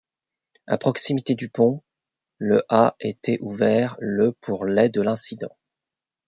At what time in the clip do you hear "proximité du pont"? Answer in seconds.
0.79-1.83